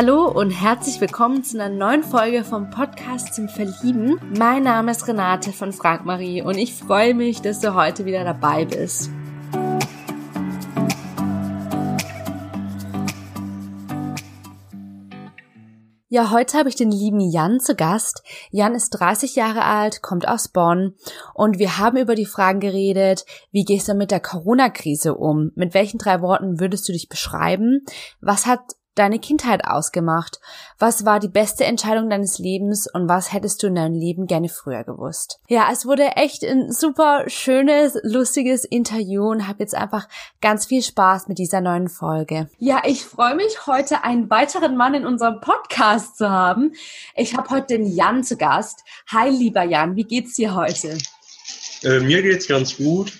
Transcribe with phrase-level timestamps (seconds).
[0.00, 4.20] Hallo und herzlich willkommen zu einer neuen Folge vom Podcast zum Verlieben.
[4.38, 8.22] Mein Name ist Renate von Frank Marie und ich freue mich, dass du heute wieder
[8.22, 9.10] dabei bist.
[16.10, 18.22] Ja, heute habe ich den lieben Jan zu Gast.
[18.52, 20.94] Jan ist 30 Jahre alt, kommt aus Bonn
[21.34, 25.50] und wir haben über die Fragen geredet, wie gehst du mit der Corona-Krise um?
[25.56, 27.84] Mit welchen drei Worten würdest du dich beschreiben?
[28.20, 28.60] Was hat
[28.98, 30.40] deine Kindheit ausgemacht?
[30.78, 34.48] Was war die beste Entscheidung deines Lebens und was hättest du in deinem Leben gerne
[34.48, 35.40] früher gewusst?
[35.48, 40.08] Ja, es wurde echt ein super schönes, lustiges Interview und habe jetzt einfach
[40.40, 42.48] ganz viel Spaß mit dieser neuen Folge.
[42.58, 46.72] Ja, ich freue mich, heute einen weiteren Mann in unserem Podcast zu haben.
[47.16, 48.84] Ich habe heute den Jan zu Gast.
[49.12, 50.98] Hi, lieber Jan, wie geht's dir heute?
[51.82, 53.12] Äh, mir geht's ganz gut.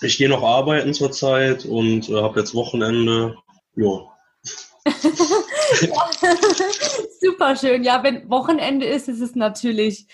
[0.00, 3.36] Ich gehe noch arbeiten zurzeit und äh, habe jetzt Wochenende.
[3.74, 4.17] Ja,
[7.20, 7.84] Super schön.
[7.84, 10.06] Ja, wenn Wochenende ist, ist es natürlich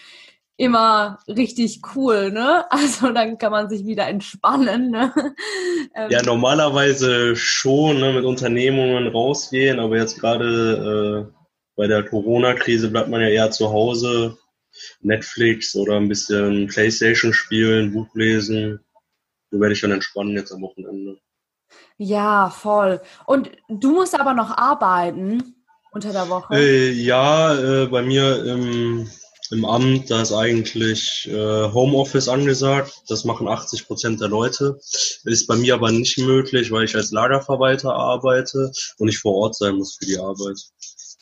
[0.57, 2.65] immer richtig cool, ne?
[2.71, 4.91] Also dann kann man sich wieder entspannen.
[4.91, 5.13] Ne?
[5.95, 11.35] Ähm, ja, normalerweise schon ne, mit Unternehmungen rausgehen, aber jetzt gerade äh,
[11.77, 14.39] bei der Corona-Krise bleibt man ja eher zu Hause.
[15.01, 18.81] Netflix oder ein bisschen Playstation spielen, Buch lesen.
[19.51, 21.19] So werde ich dann entspannen jetzt am Wochenende.
[21.97, 23.01] Ja, voll.
[23.27, 25.55] Und du musst aber noch arbeiten
[25.93, 26.55] unter der Woche?
[26.55, 29.09] Äh, ja, äh, bei mir im,
[29.51, 33.03] im Amt, da ist eigentlich äh, Homeoffice angesagt.
[33.09, 34.79] Das machen 80 Prozent der Leute.
[35.25, 39.55] Ist bei mir aber nicht möglich, weil ich als Lagerverwalter arbeite und ich vor Ort
[39.55, 40.59] sein muss für die Arbeit.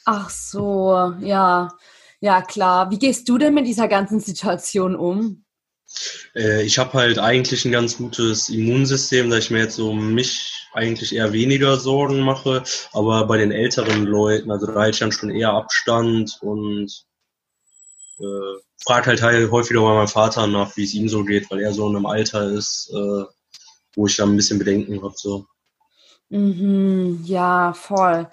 [0.06, 1.69] Ach so, ja.
[2.20, 2.91] Ja, klar.
[2.91, 5.45] Wie gehst du denn mit dieser ganzen Situation um?
[6.34, 10.52] Äh, ich habe halt eigentlich ein ganz gutes Immunsystem, da ich mir jetzt so mich
[10.73, 12.62] eigentlich eher weniger Sorgen mache.
[12.92, 17.05] Aber bei den älteren Leuten, also da halte ich dann schon eher Abstand und
[18.19, 21.72] äh, frage halt, häufiger bei meinem Vater nach, wie es ihm so geht, weil er
[21.72, 23.25] so in einem Alter ist, äh,
[23.94, 25.15] wo ich dann ein bisschen Bedenken habe.
[25.16, 25.47] So.
[26.28, 28.28] Mhm, ja, voll.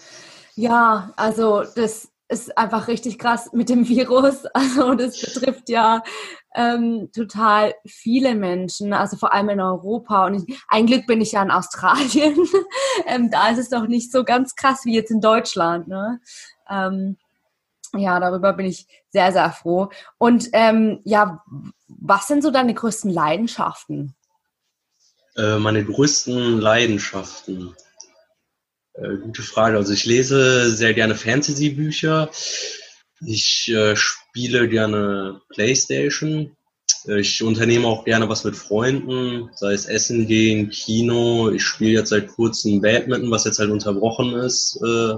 [0.56, 4.44] Ja, also das ist einfach richtig krass mit dem Virus.
[4.54, 6.04] Also das betrifft ja
[6.56, 10.26] ähm, total viele Menschen, also vor allem in Europa.
[10.26, 12.38] Und ich, ein Glück bin ich ja in Australien.
[13.08, 15.88] ähm, da ist es doch nicht so ganz krass wie jetzt in Deutschland.
[15.88, 16.20] Ne?
[16.70, 17.18] Ähm,
[17.96, 19.90] ja, darüber bin ich sehr, sehr froh.
[20.18, 21.44] Und ähm, ja,
[21.88, 24.16] was sind so deine größten Leidenschaften?
[25.36, 27.76] Äh, meine größten Leidenschaften.
[28.94, 29.78] Äh, gute Frage.
[29.78, 32.30] Also ich lese sehr gerne Fantasy-Bücher.
[33.22, 33.96] Ich äh,
[34.30, 36.56] spiele gerne Playstation.
[37.06, 41.50] Ich unternehme auch gerne was mit Freunden, sei es Essen gehen, Kino.
[41.50, 45.16] Ich spiele jetzt seit kurzem Badminton, was jetzt halt unterbrochen ist, äh,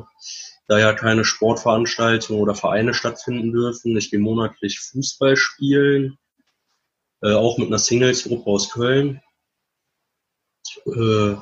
[0.68, 3.98] da ja keine Sportveranstaltungen oder Vereine stattfinden dürfen.
[3.98, 6.18] Ich gehe monatlich Fußball spielen,
[7.22, 9.22] äh, auch mit einer Singles-Gruppe aus Köln.
[10.86, 11.36] Äh,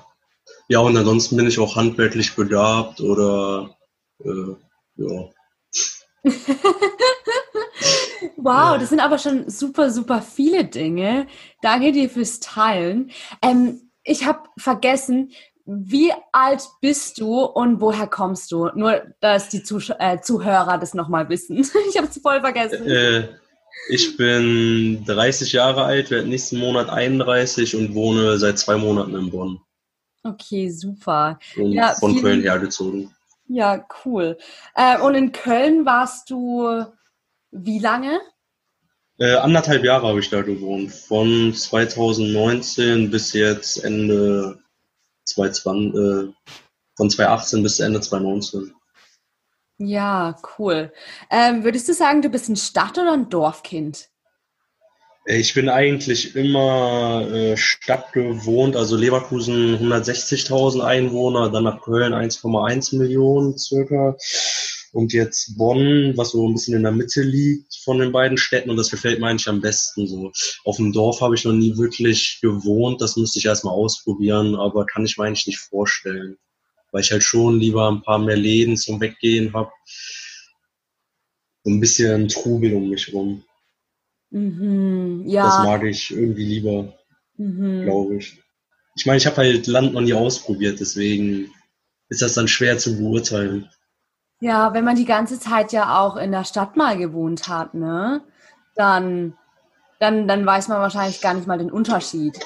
[0.69, 3.77] ja, und ansonsten bin ich auch handwerklich begabt oder
[4.23, 4.55] äh,
[4.95, 5.29] ja.
[8.37, 11.27] wow, das sind aber schon super, super viele Dinge.
[11.61, 13.11] Danke dir fürs Teilen.
[13.41, 15.31] Ähm, ich habe vergessen,
[15.65, 18.69] wie alt bist du und woher kommst du?
[18.73, 21.57] Nur, dass die Zuh äh, Zuhörer das nochmal wissen.
[21.89, 22.87] ich habe es voll vergessen.
[22.87, 23.29] Äh,
[23.89, 29.29] ich bin 30 Jahre alt, werde nächsten Monat 31 und wohne seit zwei Monaten in
[29.29, 29.61] Bonn.
[30.23, 31.39] Okay, super.
[31.55, 33.15] Und ja, von Köln hergezogen.
[33.47, 34.37] Ja, cool.
[34.75, 36.85] Äh, und in Köln warst du
[37.51, 38.19] wie lange?
[39.17, 40.91] Äh, anderthalb Jahre habe ich da gewohnt.
[40.93, 44.59] Von 2019 bis jetzt Ende
[45.25, 46.33] 2020, äh,
[46.95, 48.73] von 2018 bis Ende 2019.
[49.77, 50.91] Ja, cool.
[51.29, 54.09] Ähm, würdest du sagen, du bist ein Stadt- oder ein Dorfkind?
[55.25, 62.97] Ich bin eigentlich immer äh, Stadt gewohnt, also Leverkusen 160.000 Einwohner, dann nach Köln 1,1
[62.97, 64.15] Millionen circa
[64.93, 68.69] und jetzt Bonn, was so ein bisschen in der Mitte liegt von den beiden Städten
[68.69, 70.31] und das gefällt mir eigentlich am besten so.
[70.63, 74.85] Auf dem Dorf habe ich noch nie wirklich gewohnt, das müsste ich erstmal ausprobieren, aber
[74.85, 76.37] kann ich mir eigentlich nicht vorstellen,
[76.91, 79.71] weil ich halt schon lieber ein paar mehr Läden zum Weggehen habe.
[81.63, 83.43] So ein bisschen Trubel um mich rum.
[84.31, 85.45] Mhm, ja.
[85.45, 86.97] Das mag ich irgendwie lieber,
[87.37, 87.83] mhm.
[87.83, 88.41] glaube ich.
[88.95, 91.51] Ich meine, ich habe halt Land noch nie ausprobiert, deswegen
[92.09, 93.69] ist das dann schwer zu beurteilen.
[94.39, 98.21] Ja, wenn man die ganze Zeit ja auch in der Stadt mal gewohnt hat, ne,
[98.75, 99.33] dann,
[99.99, 102.39] dann, dann weiß man wahrscheinlich gar nicht mal den Unterschied.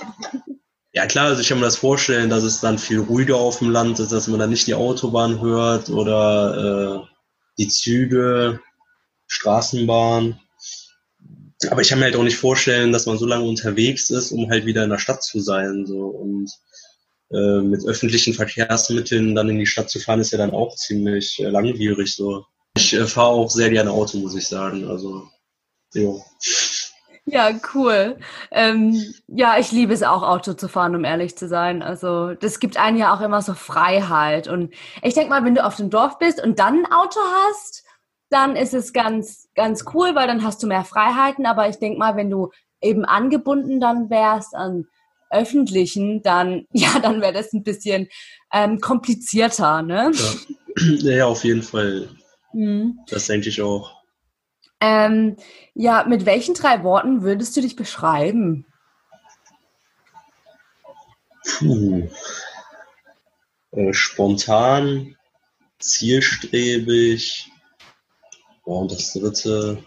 [0.91, 3.71] Ja klar, also ich kann mir das vorstellen, dass es dann viel ruhiger auf dem
[3.71, 7.07] Land ist, dass man dann nicht die Autobahn hört oder
[7.57, 8.59] die Züge,
[9.27, 10.39] Straßenbahn.
[11.69, 14.49] Aber ich kann mir halt auch nicht vorstellen, dass man so lange unterwegs ist, um
[14.49, 15.85] halt wieder in der Stadt zu sein.
[15.85, 16.05] So.
[16.07, 16.51] Und
[17.33, 21.39] äh, mit öffentlichen Verkehrsmitteln dann in die Stadt zu fahren, ist ja dann auch ziemlich
[21.39, 22.15] äh, langwierig.
[22.15, 22.45] So.
[22.77, 24.87] Ich äh, fahre auch sehr gerne Auto, muss ich sagen.
[24.87, 25.27] Also,
[25.93, 26.23] jo.
[27.25, 28.17] Ja, cool.
[28.51, 31.81] Ähm, ja, ich liebe es auch, Auto zu fahren, um ehrlich zu sein.
[31.81, 34.47] Also, das gibt einem ja auch immer so Freiheit.
[34.47, 37.83] Und ich denke mal, wenn du auf dem Dorf bist und dann ein Auto hast,
[38.29, 41.45] dann ist es ganz, ganz cool, weil dann hast du mehr Freiheiten.
[41.45, 42.51] Aber ich denke mal, wenn du
[42.81, 44.85] eben angebunden dann wärst an
[45.33, 48.07] öffentlichen, dann, ja, dann wäre das ein bisschen
[48.51, 50.11] ähm, komplizierter, ne?
[50.75, 51.11] Ja.
[51.11, 52.09] ja, auf jeden Fall.
[52.51, 52.97] Mhm.
[53.07, 54.01] Das denke ich auch.
[54.79, 55.37] Ähm,
[55.75, 58.65] ja, mit welchen drei Worten würdest du dich beschreiben?
[61.45, 62.09] Puh.
[63.71, 65.15] Äh, spontan,
[65.79, 67.51] zielstrebig.
[68.65, 69.83] Oh, und das dritte,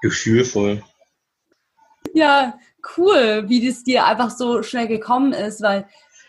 [0.00, 0.82] gefühlvoll.
[2.14, 2.58] Ja,
[2.96, 5.86] cool, wie das dir einfach so schnell gekommen ist, weil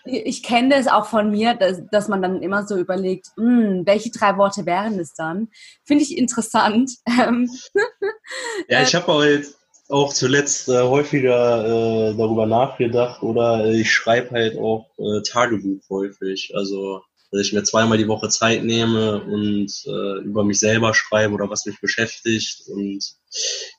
[0.08, 4.10] ich kenne das auch von mir, dass, dass man dann immer so überlegt, hm, welche
[4.10, 5.50] drei Worte wären es dann?
[5.84, 6.92] Finde ich interessant.
[7.08, 7.50] Ähm,
[8.70, 9.48] ja, ich habe halt
[9.90, 16.52] auch zuletzt äh, häufiger äh, darüber nachgedacht oder ich schreibe halt auch äh, Tagebuch häufig.
[16.56, 17.02] Also,
[17.32, 21.50] dass ich mir zweimal die Woche Zeit nehme und äh, über mich selber schreibe oder
[21.50, 22.64] was mich beschäftigt.
[22.68, 23.04] Und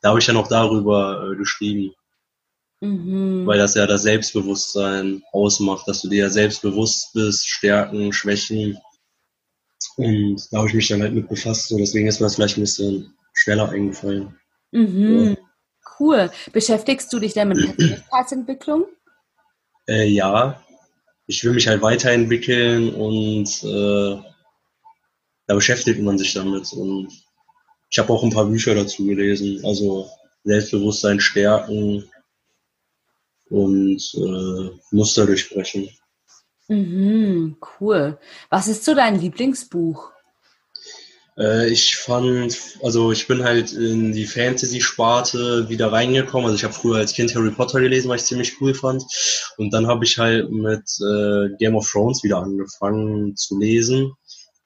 [0.02, 1.92] da habe ich dann auch darüber äh, geschrieben.
[2.80, 3.46] Mhm.
[3.46, 8.78] Weil das ja das Selbstbewusstsein ausmacht, dass du dir ja selbstbewusst bist, Stärken, Schwächen.
[9.96, 11.72] Und da habe ich mich dann halt mit befasst.
[11.72, 14.36] Und deswegen ist mir das vielleicht ein bisschen schneller eingefallen.
[14.70, 15.30] Mhm.
[15.30, 15.36] Ja.
[15.98, 16.30] Cool.
[16.52, 18.86] Beschäftigst du dich denn mit Persönlichkeitsentwicklung?
[19.88, 20.62] Äh, ja.
[21.26, 24.22] Ich will mich halt weiterentwickeln und äh,
[25.46, 26.72] da beschäftigt man sich damit.
[26.72, 27.08] Und
[27.90, 29.60] ich habe auch ein paar Bücher dazu gelesen.
[29.64, 30.08] Also
[30.44, 32.08] Selbstbewusstsein stärken,
[33.50, 35.88] und äh, Muster durchbrechen.
[36.68, 38.18] Mhm, cool.
[38.50, 40.12] Was ist so dein Lieblingsbuch?
[41.38, 46.46] Äh, ich fand, also ich bin halt in die Fantasy-Sparte wieder reingekommen.
[46.46, 49.04] Also ich habe früher als Kind Harry Potter gelesen, was ich ziemlich cool fand.
[49.56, 54.12] Und dann habe ich halt mit äh, Game of Thrones wieder angefangen zu lesen.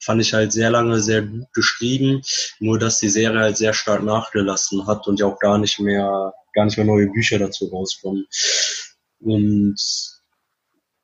[0.00, 2.22] Fand ich halt sehr lange sehr gut geschrieben,
[2.58, 6.32] nur dass die Serie halt sehr stark nachgelassen hat und ja auch gar nicht mehr
[6.52, 8.26] gar nicht mehr neue Bücher dazu rauskommen.
[9.20, 9.76] Und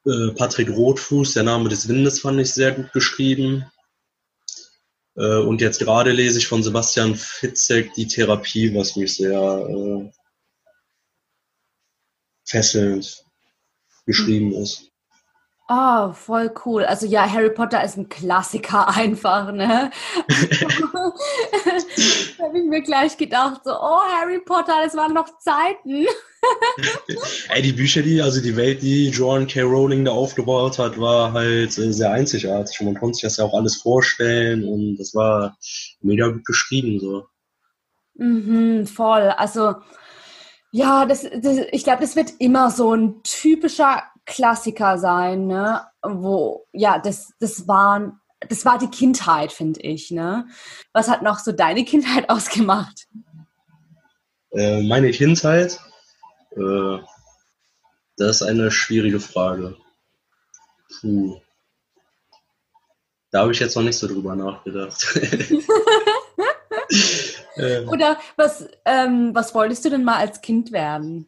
[0.07, 3.65] äh, Patrick Rotfuß, der Name des Windes, fand ich sehr gut geschrieben.
[5.17, 10.11] Äh, und jetzt gerade lese ich von Sebastian Fitzek die Therapie, was mich sehr äh,
[12.45, 13.25] fesselnd
[14.07, 14.91] geschrieben ist.
[15.71, 16.85] Oh, voll cool.
[16.85, 19.91] Also ja, Harry Potter ist ein Klassiker einfach, ne?
[22.39, 26.07] da habe ich mir gleich gedacht, so, oh, Harry Potter, das waren noch Zeiten.
[27.51, 29.61] Ey, die Bücher, die, also die Welt, die Joan K.
[29.61, 32.81] Rowling da aufgebaut hat, war halt äh, sehr einzigartig.
[32.81, 35.59] Und man konnte sich das ja auch alles vorstellen und das war
[36.01, 37.27] mega gut geschrieben, so.
[38.15, 39.35] Mhm, voll.
[39.37, 39.75] Also,
[40.71, 45.87] ja, das, das ich glaube, das wird immer so ein typischer Klassiker sein, ne?
[46.03, 50.47] Wo, ja, das, das waren, das war die Kindheit, finde ich, ne?
[50.93, 53.09] Was hat noch so deine Kindheit ausgemacht?
[54.51, 55.81] Äh, meine Kindheit?
[56.53, 56.99] Äh,
[58.17, 59.77] das ist eine schwierige Frage.
[61.01, 61.41] Puh.
[63.31, 65.07] Da habe ich jetzt noch nicht so drüber nachgedacht.
[67.59, 67.89] Ähm.
[67.89, 71.27] Oder was, ähm, was wolltest du denn mal als Kind werden?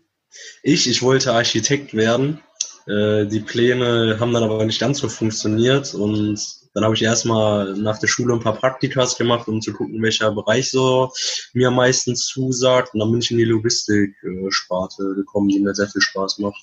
[0.63, 2.41] Ich, ich wollte Architekt werden.
[2.87, 6.39] Äh, die Pläne haben dann aber nicht ganz so funktioniert und
[6.73, 10.31] dann habe ich erstmal nach der Schule ein paar Praktikas gemacht, um zu gucken, welcher
[10.31, 11.13] Bereich so
[11.53, 12.95] mir meistens zusagt.
[12.95, 16.63] Und dann bin ich in die Logistik-Sparte gekommen, die mir sehr viel Spaß macht.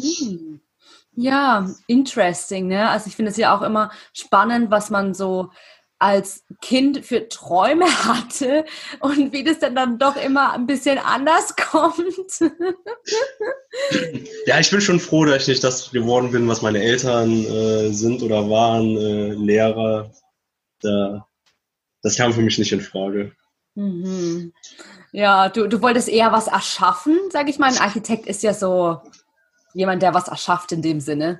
[0.00, 0.60] Hm.
[1.18, 2.90] Ja, interesting, ne?
[2.90, 5.50] Also ich finde es ja auch immer spannend, was man so
[5.98, 8.64] als Kind für Träume hatte
[9.00, 12.40] und wie das dann, dann doch immer ein bisschen anders kommt.
[14.46, 17.90] ja, ich bin schon froh, dass ich nicht das geworden bin, was meine Eltern äh,
[17.92, 20.10] sind oder waren, äh, Lehrer.
[20.80, 21.26] Da,
[22.02, 23.32] das kam für mich nicht in Frage.
[23.74, 24.52] Mhm.
[25.12, 27.70] Ja, du, du wolltest eher was erschaffen, sag ich mal.
[27.70, 29.00] Ein Architekt ist ja so
[29.72, 31.38] jemand, der was erschafft in dem Sinne.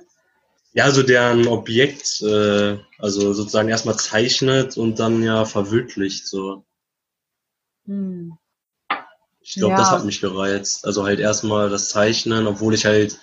[0.77, 6.67] Ja, also der ein Objekt, äh, also sozusagen erstmal zeichnet und dann ja verwirklicht, so.
[7.87, 8.37] Hm.
[9.39, 9.79] Ich glaube, ja.
[9.79, 10.85] das hat mich gereizt.
[10.85, 13.17] Also halt erstmal das Zeichnen, obwohl ich halt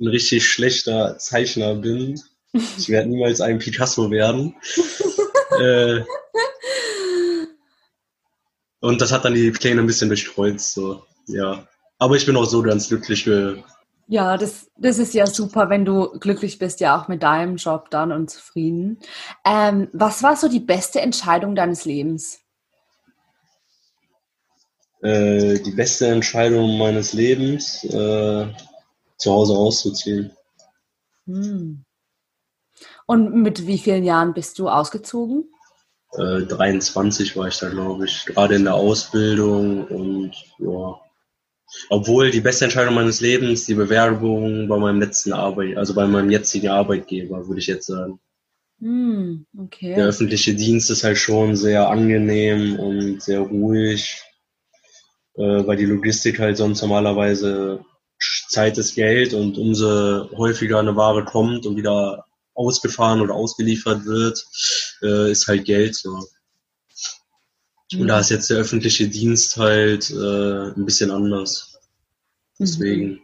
[0.00, 2.20] ein richtig schlechter Zeichner bin.
[2.52, 4.56] Ich werde niemals ein Picasso werden.
[5.60, 6.00] äh,
[8.80, 11.68] Und das hat dann die Pläne ein bisschen durchkreuzt, so, ja.
[11.98, 13.24] Aber ich bin auch so ganz glücklich.
[14.08, 17.90] Ja, das, das ist ja super, wenn du glücklich bist, ja auch mit deinem Job
[17.90, 18.98] dann und zufrieden.
[19.44, 22.40] Ähm, was war so die beste Entscheidung deines Lebens?
[25.02, 28.46] Äh, die beste Entscheidung meines Lebens, äh,
[29.16, 30.32] zu Hause auszuziehen.
[31.26, 31.84] Hm.
[33.06, 35.48] Und mit wie vielen Jahren bist du ausgezogen?
[36.12, 41.01] Äh, 23 war ich da, glaube ich, gerade in der Ausbildung und ja.
[41.88, 46.30] Obwohl die beste Entscheidung meines Lebens die Bewerbung bei meinem letzten Arbeit, also bei meinem
[46.30, 48.20] jetzigen Arbeitgeber, würde ich jetzt sagen.
[48.78, 49.94] Mm, okay.
[49.94, 54.22] Der öffentliche Dienst ist halt schon sehr angenehm und sehr ruhig,
[55.34, 57.84] äh, weil die Logistik halt sonst normalerweise
[58.48, 62.24] Zeit ist Geld und umso häufiger eine Ware kommt und wieder
[62.54, 64.44] ausgefahren oder ausgeliefert wird,
[65.02, 66.18] äh, ist halt Geld so.
[68.00, 71.78] Und da ist jetzt der öffentliche Dienst halt äh, ein bisschen anders.
[72.58, 73.08] Deswegen.
[73.08, 73.20] Mhm.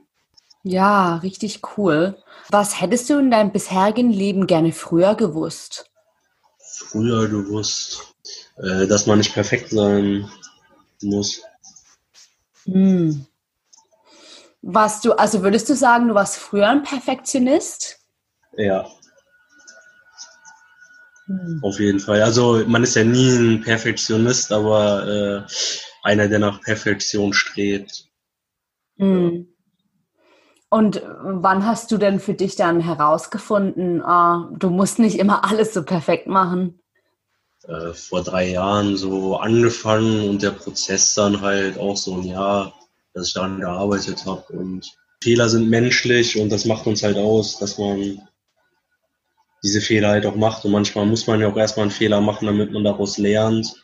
[0.65, 2.17] Ja, richtig cool.
[2.51, 5.87] Was hättest du in deinem bisherigen Leben gerne früher gewusst?
[6.59, 8.15] Früher gewusst,
[8.57, 10.29] äh, dass man nicht perfekt sein
[11.03, 11.43] muss.
[12.65, 13.27] Hm.
[14.61, 18.01] Was du, also würdest du sagen, du warst früher ein Perfektionist?
[18.57, 18.91] Ja.
[21.28, 21.61] Hm.
[21.62, 22.23] Auf jeden Fall.
[22.23, 25.52] Also man ist ja nie ein Perfektionist, aber äh,
[26.02, 28.06] einer, der nach Perfektion strebt.
[28.97, 29.47] Hm.
[30.70, 35.73] Und wann hast du denn für dich dann herausgefunden, ah, du musst nicht immer alles
[35.73, 36.80] so perfekt machen?
[37.66, 42.75] Äh, vor drei Jahren so angefangen und der Prozess dann halt auch so ein Jahr,
[43.14, 44.44] dass ich daran gearbeitet habe.
[44.52, 44.87] Und
[45.23, 48.20] Fehler sind menschlich und das macht uns halt aus, dass man
[49.62, 50.65] diese Fehler halt auch macht.
[50.65, 53.75] Und manchmal muss man ja auch erstmal einen Fehler machen, damit man daraus lernt.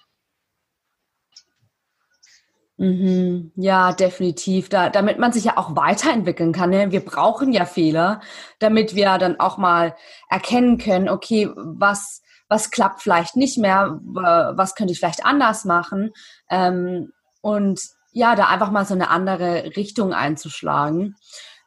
[2.76, 3.52] Mhm.
[3.54, 4.69] Ja, definitiv.
[4.69, 6.71] Da, damit man sich ja auch weiterentwickeln kann.
[6.71, 6.90] Ne?
[6.90, 8.21] Wir brauchen ja Fehler,
[8.59, 9.95] damit wir dann auch mal
[10.28, 16.11] erkennen können, okay, was, was klappt vielleicht nicht mehr, was könnte ich vielleicht anders machen.
[16.50, 17.12] Ähm,
[17.43, 17.81] und
[18.12, 21.16] ja, da einfach mal so eine andere Richtung einzuschlagen.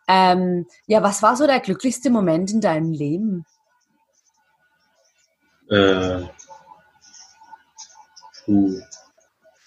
[0.07, 3.45] Ähm, ja, was war so der glücklichste Moment in deinem Leben?
[5.69, 6.23] Äh,
[8.45, 8.81] puh.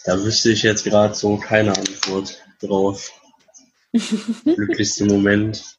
[0.05, 3.11] Da wüsste ich jetzt gerade so keine Antwort drauf.
[4.45, 5.77] Glücklichste Moment.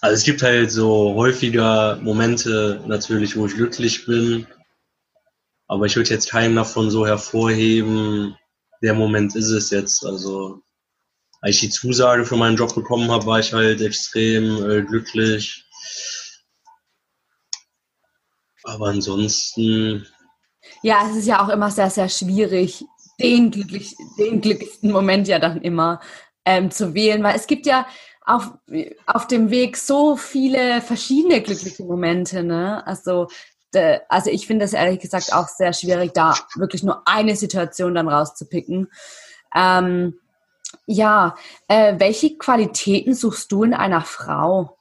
[0.00, 4.46] Also es gibt halt so häufiger Momente natürlich, wo ich glücklich bin.
[5.68, 8.36] Aber ich würde jetzt keinen davon so hervorheben,
[8.82, 10.04] der Moment ist es jetzt.
[10.04, 10.60] Also
[11.40, 15.64] als ich die Zusage für meinen Job bekommen habe, war ich halt extrem äh, glücklich.
[18.72, 20.06] Aber ansonsten.
[20.82, 22.84] Ja, es ist ja auch immer sehr, sehr schwierig,
[23.20, 26.00] den, glücklich, den glücklichsten Moment ja dann immer
[26.46, 27.86] ähm, zu wählen, weil es gibt ja
[28.24, 28.52] auf,
[29.06, 32.42] auf dem Weg so viele verschiedene glückliche Momente.
[32.42, 32.84] Ne?
[32.86, 33.28] Also,
[33.74, 37.94] de, also ich finde es ehrlich gesagt auch sehr schwierig, da wirklich nur eine Situation
[37.94, 38.88] dann rauszupicken.
[39.54, 40.18] Ähm,
[40.86, 41.36] ja,
[41.68, 44.78] äh, welche Qualitäten suchst du in einer Frau?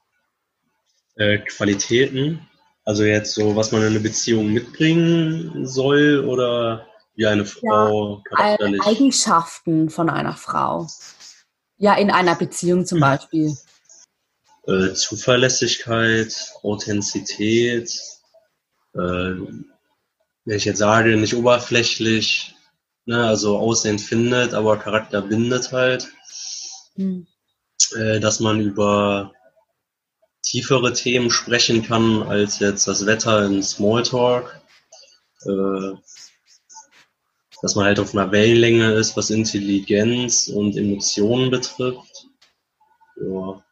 [1.16, 2.48] Äh, Qualitäten?
[2.84, 8.58] Also jetzt so, was man in eine Beziehung mitbringen soll oder wie eine Frau ja,
[8.86, 10.88] Eigenschaften von einer Frau.
[11.78, 13.56] Ja, in einer Beziehung zum Beispiel.
[14.68, 18.00] Äh, Zuverlässigkeit, Authentizität,
[18.94, 19.00] äh,
[20.46, 22.56] wenn ich jetzt sage, nicht oberflächlich,
[23.06, 26.08] ne, also Aussehen findet, aber Charakter bindet halt.
[26.96, 27.28] Hm.
[27.96, 29.34] Äh, dass man über
[30.52, 34.62] tiefere Themen sprechen kann als jetzt das Wetter in Smalltalk.
[35.46, 35.96] Äh,
[37.62, 42.28] dass man halt auf einer Wellenlänge ist, was Intelligenz und Emotionen betrifft.
[43.16, 43.64] Ja,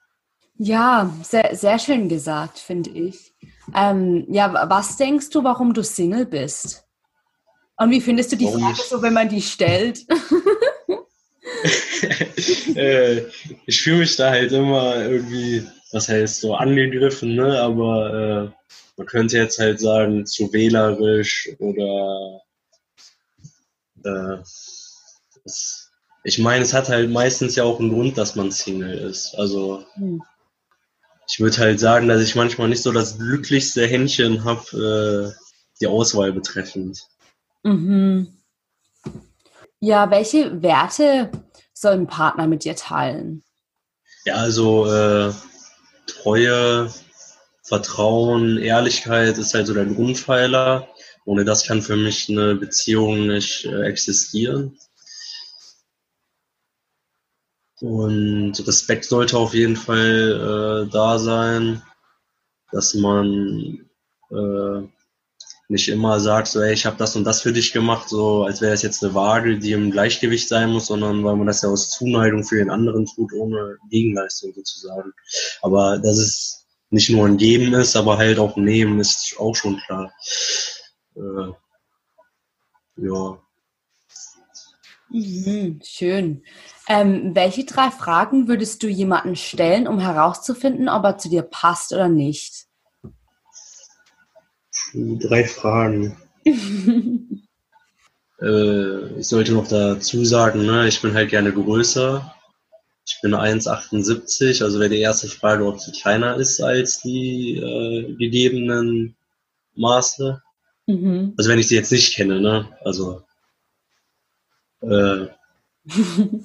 [0.57, 3.33] ja sehr, sehr schön gesagt, finde ich.
[3.75, 6.86] Ähm, ja, was denkst du, warum du Single bist?
[7.77, 10.05] Und wie findest du die warum Frage so, wenn man die stellt?
[12.75, 13.24] äh,
[13.65, 17.60] ich fühle mich da halt immer irgendwie was heißt so angegriffen, ne?
[17.60, 18.60] aber äh,
[18.98, 22.41] man könnte jetzt halt sagen, zu wählerisch oder
[24.03, 24.38] äh,
[25.46, 25.91] es,
[26.24, 29.36] ich meine, es hat halt meistens ja auch einen Grund, dass man Single ist.
[29.36, 30.22] Also hm.
[31.27, 35.39] ich würde halt sagen, dass ich manchmal nicht so das glücklichste Händchen habe, äh,
[35.81, 37.08] die Auswahl betreffend.
[37.63, 38.36] Mhm.
[39.79, 41.31] Ja, welche Werte
[41.74, 43.43] soll ein Partner mit dir teilen?
[44.25, 45.31] Ja, also äh,
[46.16, 46.94] Treue,
[47.63, 50.88] Vertrauen, Ehrlichkeit ist halt so der Grundpfeiler
[51.30, 54.80] Ohne das kann für mich eine Beziehung nicht äh, existieren.
[57.82, 61.84] Und Respekt sollte auf jeden Fall äh, da sein,
[62.72, 63.89] dass man
[64.32, 64.88] äh,
[65.70, 68.60] nicht immer sagt, so, ey, ich habe das und das für dich gemacht, so als
[68.60, 71.70] wäre es jetzt eine Waage, die im Gleichgewicht sein muss, sondern weil man das ja
[71.70, 75.14] aus Zuneigung für den anderen tut, ohne Gegenleistung sozusagen.
[75.62, 79.56] Aber dass es nicht nur ein Geben ist, aber halt auch ein Nehmen, ist auch
[79.56, 80.12] schon klar.
[81.16, 81.54] Äh,
[82.98, 83.40] ja.
[85.12, 86.44] Mhm, schön.
[86.88, 91.94] Ähm, welche drei Fragen würdest du jemanden stellen, um herauszufinden, ob er zu dir passt
[91.94, 92.69] oder nicht?
[94.93, 96.17] Drei Fragen.
[98.41, 102.36] äh, ich sollte noch dazu sagen, ne, ich bin halt gerne größer.
[103.05, 108.13] Ich bin 1,78, also wäre die erste Frage, ob sie kleiner ist als die äh,
[108.15, 109.15] gegebenen
[109.75, 110.41] Maße.
[110.86, 111.34] Mhm.
[111.38, 112.67] Also wenn ich sie jetzt nicht kenne, ne?
[112.84, 113.24] Also
[114.81, 115.27] äh,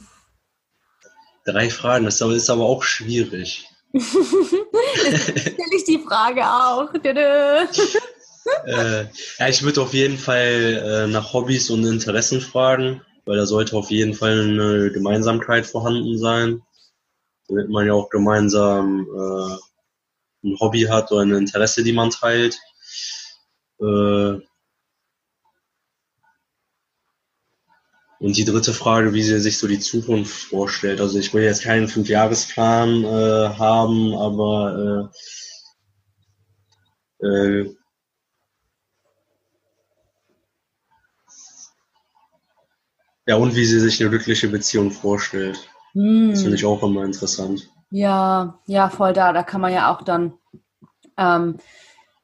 [1.44, 3.68] drei Fragen, das ist aber auch schwierig.
[3.94, 6.92] stelle ich die Frage auch.
[8.66, 9.04] Äh,
[9.38, 13.76] ja, ich würde auf jeden Fall äh, nach Hobbys und Interessen fragen, weil da sollte
[13.76, 16.62] auf jeden Fall eine Gemeinsamkeit vorhanden sein,
[17.48, 22.58] damit man ja auch gemeinsam äh, ein Hobby hat oder ein Interesse, die man teilt.
[23.80, 24.40] Äh,
[28.24, 31.00] und die dritte Frage, wie sie sich so die Zukunft vorstellt.
[31.00, 35.10] Also ich will jetzt keinen Fünfjahresplan äh, haben, aber
[37.20, 37.76] äh, äh,
[43.26, 45.69] Ja, und wie sie sich eine glückliche Beziehung vorstellt.
[45.93, 46.31] Hm.
[46.31, 47.71] Das finde ich auch immer interessant.
[47.90, 49.33] Ja, ja, voll da.
[49.33, 50.34] Da kann man ja auch dann
[51.17, 51.56] ähm,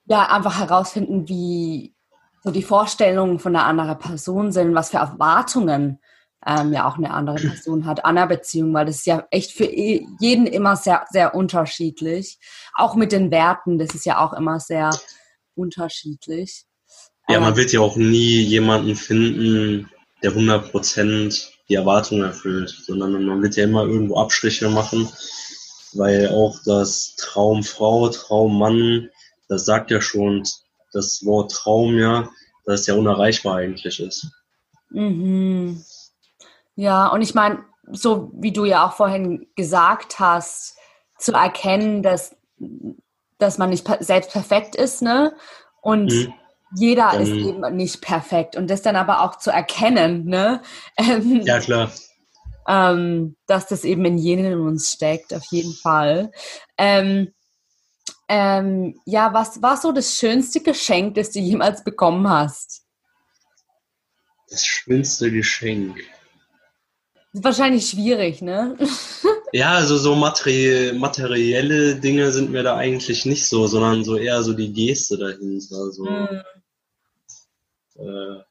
[0.06, 1.94] ja einfach herausfinden, wie
[2.42, 6.00] so die Vorstellungen von einer anderen Person sind, was für Erwartungen
[6.46, 9.52] ähm, ja auch eine andere Person hat an einer Beziehung, weil das ist ja echt
[9.52, 12.38] für jeden immer sehr, sehr unterschiedlich.
[12.74, 14.90] Auch mit den Werten, das ist ja auch immer sehr
[15.54, 16.64] unterschiedlich.
[17.28, 19.88] Ja, man wird ja auch nie jemanden finden,
[20.22, 25.08] der 100% die Erwartungen erfüllt, sondern man wird ja immer irgendwo Abstriche machen,
[25.92, 29.08] weil auch das Traumfrau, Traummann,
[29.48, 30.44] das sagt ja schon
[30.92, 32.28] das Wort Traum ja,
[32.64, 34.28] dass es ja unerreichbar eigentlich ist.
[34.90, 35.84] Mhm.
[36.74, 40.76] Ja, und ich meine, so wie du ja auch vorhin gesagt hast,
[41.18, 42.34] zu erkennen, dass,
[43.38, 45.34] dass man nicht selbst perfekt ist, ne?
[45.82, 46.34] Und mhm
[46.74, 50.62] jeder dann, ist eben nicht perfekt und das dann aber auch zu erkennen, ne?
[50.96, 51.90] Ähm, ja, klar.
[52.68, 56.30] Ähm, dass das eben in jedem in uns steckt, auf jeden Fall.
[56.78, 57.32] Ähm,
[58.28, 62.82] ähm, ja, was war so das schönste Geschenk, das du jemals bekommen hast?
[64.48, 65.98] Das schönste Geschenk.
[67.32, 68.76] Wahrscheinlich schwierig, ne?
[69.52, 74.44] Ja, also so materi materielle Dinge sind mir da eigentlich nicht so, sondern so eher
[74.44, 75.76] so die Geste dahinter.
[75.76, 76.42] Also, mm.
[78.00, 78.42] Äh,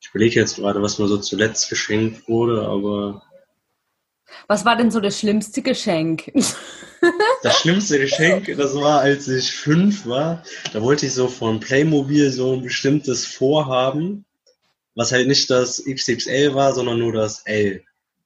[0.00, 3.22] ich überlege jetzt gerade, was mir so zuletzt geschenkt wurde, aber.
[4.46, 6.32] Was war denn so das schlimmste Geschenk?
[7.44, 10.42] Das schlimmste Geschenk, das war, als ich fünf war.
[10.72, 14.24] Da wollte ich so von Playmobil so ein bestimmtes Vorhaben,
[14.96, 17.84] was halt nicht das XXL war, sondern nur das L.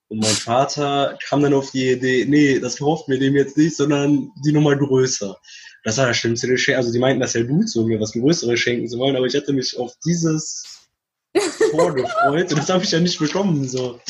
[0.09, 3.77] Und mein Vater kam dann auf die Idee, nee, das kauft mir dem jetzt nicht,
[3.77, 5.39] sondern die Nummer größer.
[5.85, 6.79] Das war das schlimmste Geschenk.
[6.79, 9.35] Also die meinten das ja gut, so mir was Größeres schenken zu wollen, aber ich
[9.35, 10.89] hatte mich auf dieses
[11.71, 13.69] vorgefreut und das habe ich ja nicht bekommen.
[13.69, 14.01] So.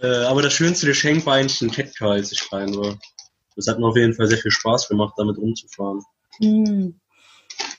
[0.00, 2.98] Äh, aber das schönste Geschenk war eigentlich ein Catcar, als ich klein war.
[3.54, 6.02] Das hat mir auf jeden Fall sehr viel Spaß gemacht, damit rumzufahren.
[6.40, 6.88] Mm.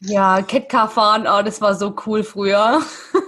[0.02, 2.82] Ja, Catcar fahren, oh, das war so cool früher.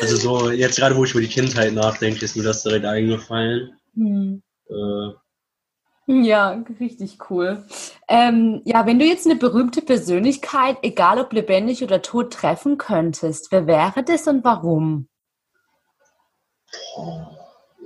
[0.00, 3.76] Also so, jetzt gerade wo ich über die Kindheit nachdenke, ist mir das direkt eingefallen.
[3.94, 4.42] Hm.
[4.68, 5.12] Äh,
[6.08, 7.64] ja, richtig cool.
[8.08, 13.52] Ähm, ja, wenn du jetzt eine berühmte Persönlichkeit, egal ob lebendig oder tot, treffen könntest,
[13.52, 15.08] wer wäre das und warum?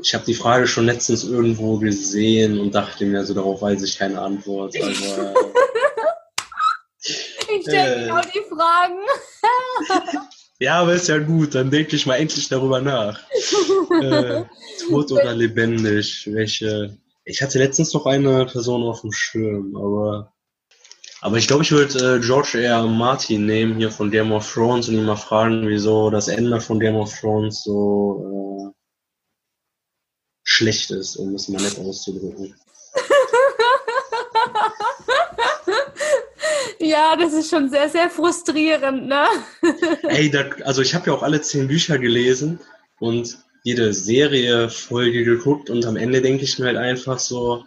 [0.01, 3.99] Ich habe die Frage schon letztens irgendwo gesehen und dachte mir, so darauf weiß ich
[3.99, 4.75] keine Antwort.
[4.81, 5.35] Aber,
[7.03, 8.99] ich stelle äh, genau die Fragen.
[10.63, 13.21] Ja, aber ist ja gut, dann denke ich mal endlich darüber nach.
[14.01, 14.45] äh,
[14.89, 16.97] tot oder lebendig, welche.
[17.25, 20.33] Ich hatte letztens noch eine Person auf dem Schirm, aber.
[21.21, 22.85] Aber ich glaube, ich würde äh, George R.
[22.87, 26.81] Martin nehmen hier von Game of Thrones und ihn mal fragen, wieso das Ende von
[26.81, 28.73] Game of Thrones so äh,
[30.43, 32.57] schlecht ist, um es mal nett auszudrücken.
[36.83, 39.25] Ja, das ist schon sehr, sehr frustrierend, ne?
[40.03, 42.59] Ey, da, also ich habe ja auch alle zehn Bücher gelesen
[42.99, 47.64] und jede Serie, Folge geguckt und am Ende denke ich mir halt einfach so,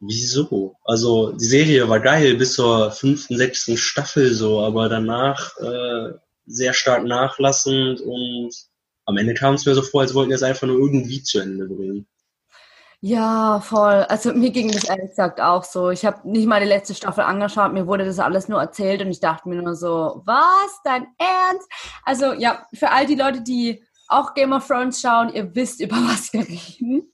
[0.00, 0.76] wieso?
[0.84, 6.12] Also die Serie war geil bis zur fünften, sechsten Staffel so, aber danach äh,
[6.46, 8.54] sehr stark nachlassend und
[9.06, 11.38] am Ende kam es mir so vor, als wollten wir es einfach nur irgendwie zu
[11.38, 12.06] Ende bringen.
[13.00, 14.06] Ja, voll.
[14.08, 15.90] Also mir ging das ehrlich gesagt auch so.
[15.90, 19.10] Ich habe nicht mal die letzte Staffel angeschaut, mir wurde das alles nur erzählt und
[19.10, 21.68] ich dachte mir nur so, was, dein Ernst?
[22.02, 25.96] Also ja, für all die Leute, die auch Game of Thrones schauen, ihr wisst, über
[26.08, 27.10] was wir reden.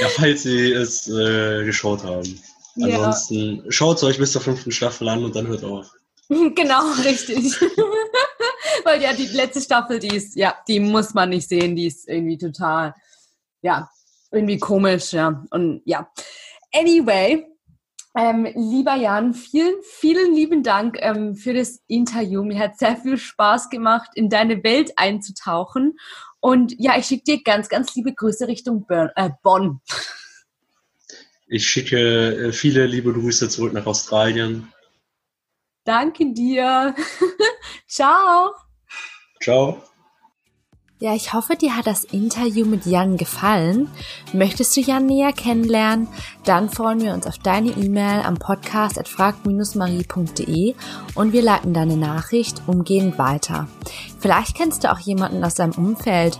[0.00, 2.40] ja, falls Sie es äh, geschaut haben.
[2.80, 3.72] Ansonsten ja.
[3.72, 5.90] schaut es euch bis zur fünften Staffel an und dann hört auf.
[6.30, 7.38] Genau, richtig.
[8.84, 12.06] Weil ja, die letzte Staffel, die ist, ja, die muss man nicht sehen, die ist
[12.06, 12.94] irgendwie total
[13.62, 13.90] ja,
[14.30, 15.44] irgendwie komisch, ja.
[15.50, 16.10] Und ja.
[16.72, 17.46] Anyway,
[18.16, 22.42] ähm, lieber Jan, vielen, vielen lieben Dank ähm, für das Interview.
[22.42, 25.98] Mir hat sehr viel Spaß gemacht, in deine Welt einzutauchen.
[26.40, 29.80] Und ja, ich schicke dir ganz, ganz liebe Grüße Richtung Bern, äh, Bonn.
[31.46, 34.72] Ich schicke äh, viele liebe Grüße zurück nach Australien.
[35.84, 36.94] Danke dir.
[37.86, 38.52] Ciao.
[39.42, 39.82] Ciao.
[41.00, 43.88] Ja, ich hoffe, dir hat das Interview mit Jan gefallen.
[44.32, 46.08] Möchtest du Jan näher kennenlernen?
[46.42, 50.74] Dann freuen wir uns auf deine E-Mail am Podcast at frag-marie.de
[51.14, 53.68] und wir leiten deine Nachricht umgehend weiter.
[54.18, 56.36] Vielleicht kennst du auch jemanden aus deinem Umfeld,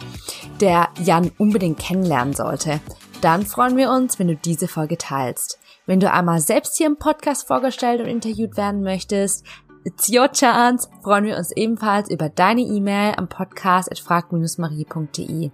[0.61, 2.81] der Jan unbedingt kennenlernen sollte.
[3.21, 5.61] Dann freuen wir uns, wenn du diese Folge teilst.
[5.87, 9.45] Wenn du einmal selbst hier im Podcast vorgestellt und interviewt werden möchtest,
[9.85, 10.89] It's your chance.
[11.03, 15.51] Freuen wir uns ebenfalls über deine E-Mail am Podcast at frag-marie.de.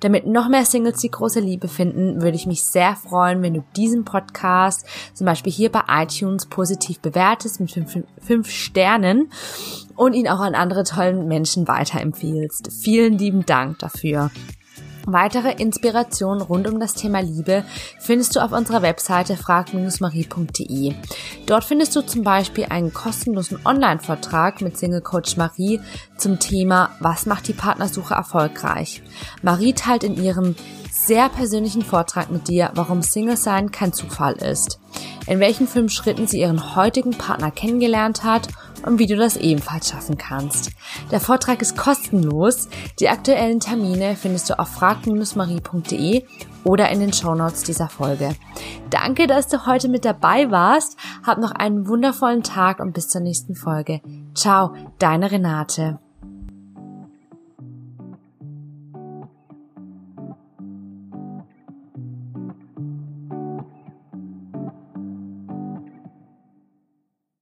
[0.00, 3.64] Damit noch mehr Singles die große Liebe finden, würde ich mich sehr freuen, wenn du
[3.76, 9.30] diesen Podcast zum Beispiel hier bei iTunes positiv bewertest mit fünf, fünf Sternen
[9.96, 12.70] und ihn auch an andere tollen Menschen weiterempfiehlst.
[12.72, 14.30] Vielen lieben Dank dafür.
[15.06, 17.64] Weitere Inspirationen rund um das Thema Liebe
[17.98, 20.94] findest du auf unserer Webseite frag-marie.de.
[21.46, 25.80] Dort findest du zum Beispiel einen kostenlosen Online-Vortrag mit Single Coach Marie
[26.16, 29.02] zum Thema Was macht die Partnersuche erfolgreich?
[29.42, 30.54] Marie teilt in ihrem
[31.06, 34.80] sehr persönlichen Vortrag mit dir, warum Single sein kein Zufall ist,
[35.26, 38.48] in welchen fünf Schritten sie ihren heutigen Partner kennengelernt hat
[38.84, 40.70] und wie du das ebenfalls schaffen kannst.
[41.10, 42.68] Der Vortrag ist kostenlos.
[43.00, 46.24] Die aktuellen Termine findest du auf frag-marie.de
[46.64, 48.34] oder in den Shownotes dieser Folge.
[48.90, 50.96] Danke, dass du heute mit dabei warst.
[51.24, 54.00] Hab noch einen wundervollen Tag und bis zur nächsten Folge.
[54.34, 55.98] Ciao, deine Renate.